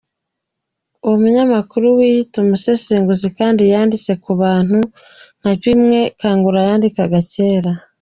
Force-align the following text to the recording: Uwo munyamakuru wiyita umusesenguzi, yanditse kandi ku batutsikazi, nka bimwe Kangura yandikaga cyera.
Uwo 1.03 1.15
munyamakuru 1.21 1.85
wiyita 1.97 2.35
umusesenguzi, 2.39 3.27
yanditse 3.73 4.11
kandi 4.13 4.23
ku 4.25 4.31
batutsikazi, 4.39 5.39
nka 5.39 5.51
bimwe 5.61 5.99
Kangura 6.19 6.59
yandikaga 6.69 7.19
cyera. 7.31 7.71